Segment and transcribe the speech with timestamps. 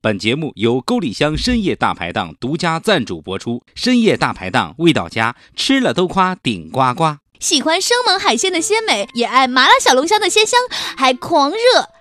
[0.00, 3.64] 本节目由沟里乡深夜大排档独家赞助播出。
[3.74, 7.16] 深夜大排档，味道佳，吃了都夸顶呱呱。
[7.40, 10.60] 喜欢生猛海鲜的鲜美，也爱麻辣小龙虾的鲜香，
[10.96, 11.56] 还狂热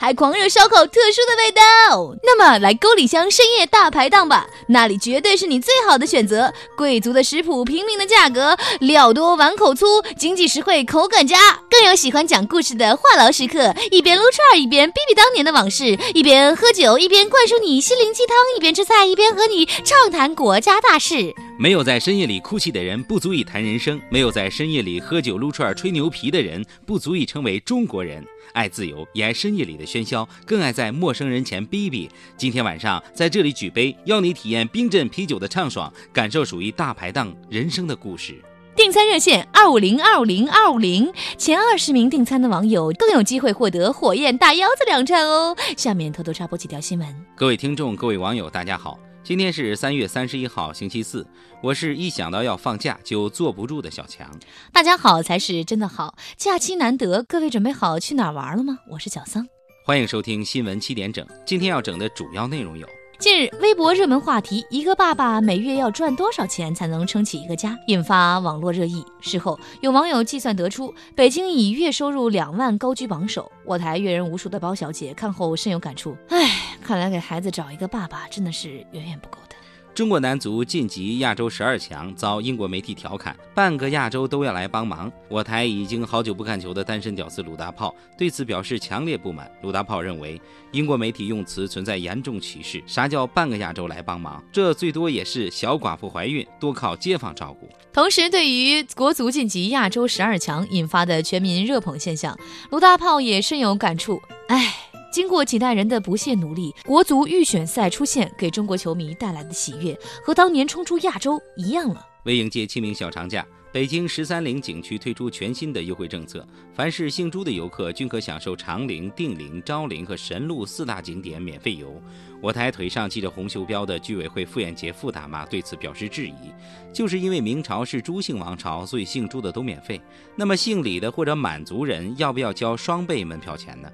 [0.00, 2.16] 还狂热烧烤特殊的味道。
[2.22, 6.50] 那么来沟里乡深夜大排档吧，那里绝对是你最好的选择。
[6.74, 11.36] 贵族的食谱，平民的价格，料多碗口粗，经济实惠，口感佳。
[11.70, 21.34] 更有喜欢讲故事的话痨食客，一边撸串一边逼逼当年的往事，一边喝酒一边灌输你心灵鸡汤，一边吃菜一边和你畅谈国家大事。
[21.60, 28.24] 没有在深夜里哭泣的人，不足以谈人生；没有在深夜里喝酒撸串吹牛皮的人，不足以成为中国人。
[28.54, 32.08] 爱自由，也爱深夜里的喧嚣，更爱在陌生人前逼逼。
[32.34, 38.42] 今天晚上在这里举杯，邀你体验冰镇啤酒的畅爽，感受属于大排档人生的故事。
[38.74, 45.54] 订餐热线二五零二五零二五零，前二十名订餐的网友更有机会获得火焰大腰子两串哦。
[45.76, 47.06] 下面偷偷插播几条新闻。
[47.36, 48.98] 各位听众，各位网友，大家好。
[49.22, 51.26] 今天是三月三十一号，星期四。
[51.62, 54.26] 我是一想到要放假就坐不住的小强。
[54.72, 58.78] 大家好才是真的好，假期难得，各位准备好去哪儿玩了吗？
[58.88, 59.46] 我是小桑，
[59.84, 61.24] 欢迎收听新闻七点整。
[61.44, 62.88] 今天要整的主要内容有。
[63.18, 69.04] 近日，微博热门话题“一个爸爸每月要赚多少钱才能撑起一个家”引发网络热议。
[69.20, 73.52] 事后，有网友计算得出，北京以月收入两万高居榜首。
[73.66, 79.54] 我台阅人无数的包小姐看后深有感触：“唉，看来给孩子找一个爸爸真的是远远不够的。”
[79.94, 85.12] 中国男足晋级亚洲十二强，遭英国媒体调侃，半个亚洲都要来帮忙。
[85.28, 89.48] 我台已经好久不看球的单身屌丝鲁大炮对此表示强烈不满。
[89.62, 90.40] 鲁大炮认为，
[90.72, 92.82] 英国媒体用词存在严重歧视。
[92.88, 94.42] 啥叫半个亚洲来帮忙？
[94.50, 97.68] 这最多也是小寡妇怀孕，多靠街坊照顾。
[97.92, 102.36] 同时，对于国足晋级亚洲十二强引发的全民热捧现象，
[102.70, 104.20] 鲁大炮也深有感触。
[104.48, 104.79] 唉。
[105.10, 112.06] 经过几代人的不懈努力，国足预选赛出现，给中国球迷带来的喜悦和当年冲出亚洲一样了。
[112.24, 122.00] 为迎接清明小长假，北京十三陵景区推出全新的优惠政策，凡是姓朱的游客均可享受长陵、定陵、昭陵和神鹿四大景点免费游。
[122.40, 126.52] 我台腿上系着红袖标的居委会傅艳杰傅大妈对此表示质疑，
[126.92, 130.00] 就是因为明朝是朱姓王朝，所以姓朱的都免费。
[130.36, 133.90] 那么姓李的或者满族人要不要交双倍门票钱呢？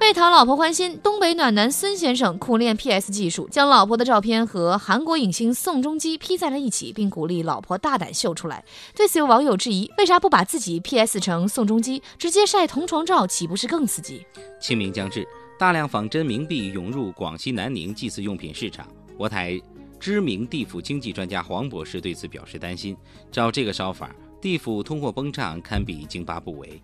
[0.00, 8.64] 为讨老婆欢心，东北暖男孙先生苦练 PS 技术，将老婆的照片和韩国影星宋仲基 P 在了一起，并鼓励老婆大胆秀出来。
[8.96, 14.26] 对此，有网友质疑：为啥不把自己 PS 成宋仲基，直接晒同床照，岂不是更刺激？
[14.58, 15.28] 清明将至，
[15.58, 18.88] 大量仿真冥币涌入广西南宁祭祀用品市场。
[19.18, 19.60] 我台
[20.00, 22.96] 知名地府经济专家黄博士对此表示担心：
[23.30, 24.10] 照这个烧法，
[24.40, 26.82] 地府通货膨胀堪比津巴布韦。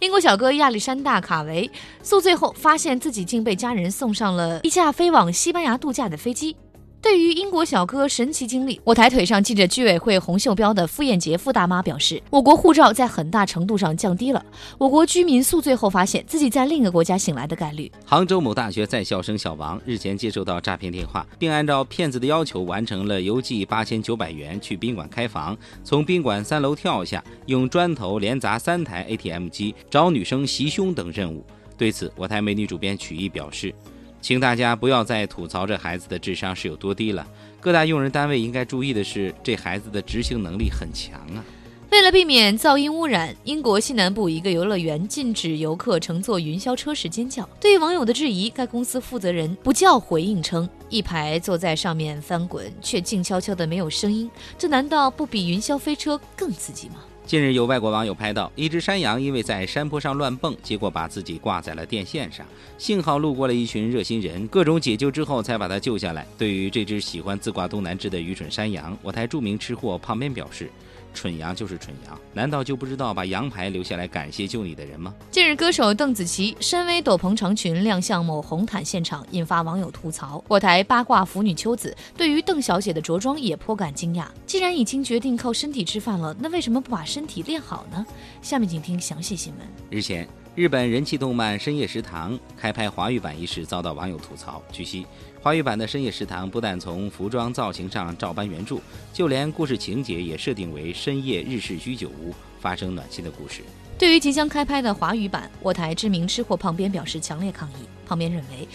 [0.00, 1.68] 英国小哥亚历山大·卡维
[2.02, 6.56] 宿醉后，发现自己竟被家人送上了一架飞往西班牙度假的飞机。
[7.00, 14.44] 对于英国小哥神奇经历，我抬腿上系着居委会红袖标的傅艳杰傅大妈表示：“我国护照在很大程度上降低了
[14.78, 31.44] 我国居民宿醉后发现自己在另一个国家醒来的概率。”杭州某大学在校生小王日前接收到诈骗电话，并按照骗子的要求完成了邮寄八千九百元去宾馆开房，从宾馆三楼跳下，用砖头连砸三台 ATM 机，找女生袭胸等任务。
[31.76, 33.72] 对此，我台美女主编曲艺表示。
[34.20, 37.26] 请大家不要再吐槽这孩子的智商是有多低了。
[37.60, 41.44] 各大用人单位应该注意的是，这孩子的执行能力很强啊。
[41.90, 47.48] 为了避免噪音污染，英国西南部一个游乐园禁止游客乘坐云霄车时尖叫。
[47.58, 56.96] 对于网友的质疑，该公司负责人不叫回应称：“一排坐在上面翻滚，却静悄悄的没有声音，这难道不比云霄飞车更刺激吗？”
[57.28, 62.46] 近日，有外国网友拍到一只山羊因为在山坡上乱蹦，结果把自己挂在了电线上。
[62.78, 66.26] 幸好路过了一群热心人，各种解救之后才把它救下来。
[66.38, 70.70] 对于这只喜欢自挂东南枝的愚蠢山羊，我台著名吃货胖边表示。
[71.14, 75.14] 蠢羊就是蠢羊，难道就不知道把羊牌留下来感谢救你的人吗？
[75.30, 80.42] 近日，歌手邓紫棋身背斗篷长裙亮相某红毯现场，引发网友吐槽。
[80.46, 84.26] 我台八卦腐女秋子对于邓小姐的着装也颇感惊讶。
[84.46, 88.06] 既然已经决定靠身体吃饭了，那为什么不把身体练好呢？
[88.40, 89.66] 下面请听详细新闻。
[89.90, 90.28] 日前。
[90.58, 94.60] 日本人气动漫《深夜食堂》开拍华语版一事遭到网友吐槽。
[94.72, 95.06] 据悉，
[95.40, 98.78] 华语版的《深夜食堂》不但从服装造型上照搬原著，
[99.12, 103.62] 就连故事情节也设定为深夜日式居酒屋发生暖心的故事。
[103.96, 107.86] 对于即将开拍的华语版，我台知名吃货胖边表示强烈抗议。
[108.04, 108.66] 胖边认为，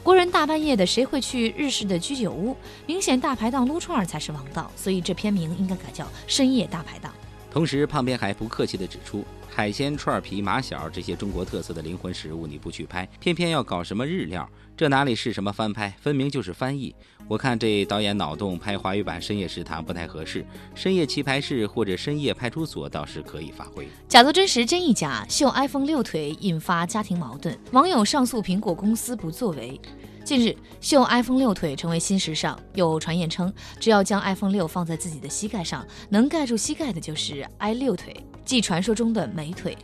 [0.00, 2.56] 国人大半夜的谁会去日式的居酒屋？
[2.86, 7.12] 明显大排档撸串才是王道，所以这片名应该改叫《深夜大排档》。
[7.52, 9.24] 同时，胖边还不客气地指出。
[9.54, 16.94] 海鲜、串皮、马小这些中国特色的灵魂食物你不去拍，偏偏要搞什么日料，这哪里是什么翻拍，分明就是翻译。
[17.28, 20.42] 我看这导演脑洞拍华语版《深夜食堂》不太合适，
[20.74, 23.86] 《深夜棋牌室》或者《深夜派出所》倒是可以发挥。
[24.08, 29.78] 假作真实真亦假，秀 iPhone 六腿引发家庭矛盾，网友上诉苹果公司不作为。
[30.24, 32.58] 近日，秀 iPhone 六腿成为新时尚。
[32.74, 39.76] 有传言称，只要将 iPhone 六放在自己的膝盖上，能盖住膝盖的就是 i 六腿，即传说中的美腿。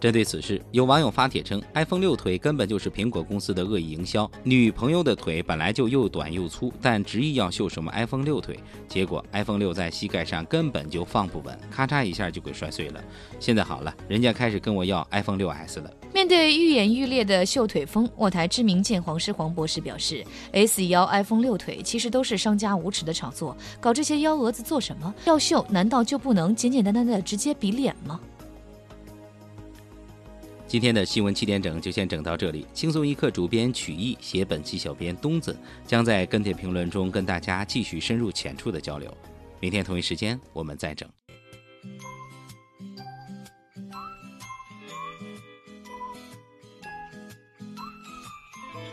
[0.00, 4.30] 针对此事，有网友发帖称，iPhone 六腿根本就是苹果公司的恶意营销。
[4.42, 13.02] 女朋友的腿本来就又短又粗，但执意要秀什么 iPhone 六腿，结果 iPhone 六在膝盖上根本就放不稳，咔嚓一下就给摔碎了。
[13.40, 15.90] 现在好了，人家开始跟我要 iPhone 六 S 了。
[16.36, 25.14] 对愈演愈烈的秀腿风，我台知名鉴黄师黄博士表示，S 腰 iPhone 六腿其实都是商家无耻的炒作，搞这些幺蛾子做什么？
[25.26, 28.20] 要秀难道就不能简简单单的直接比脸吗？
[30.66, 32.66] 今天的新闻七点整就先整到这里。
[32.74, 35.56] 轻松一刻主编曲艺，写本期小编东子
[35.86, 39.08] 将在跟帖评论中跟大家继续深入浅出的交流。
[39.60, 41.08] 明天同一时间我们再整。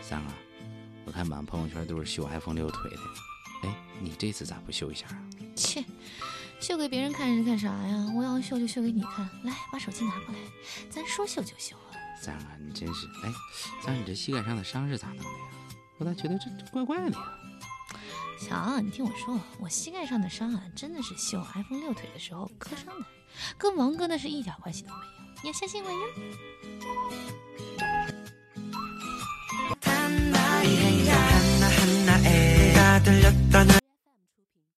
[0.02, 0.34] 三啊，
[1.06, 2.98] 我看满朋友圈都是秀 iPhone 六腿的，
[3.62, 5.22] 哎，你这次咋不秀一下啊？
[5.56, 5.82] 切。
[6.60, 8.12] 秀给别人看是干啥呀？
[8.16, 9.28] 我要秀就秀给你看。
[9.44, 10.38] 来，把手机拿过来，
[10.90, 11.90] 咱说秀就秀啊。
[12.20, 13.06] 三儿，你真是……
[13.24, 13.32] 哎，
[13.80, 15.28] 三儿，你这膝盖上的伤是咋弄的呀？
[15.98, 17.38] 我咋觉得这这怪怪的呀？
[18.38, 23.06] 小，你听我说，我膝盖上的伤啊，真的是秀 iPhone 六腿的时候磕伤的，
[23.58, 25.02] 跟王哥那是一点关系都没有。
[25.42, 25.96] 你要相信我呀。
[33.02, 33.81] 들렸던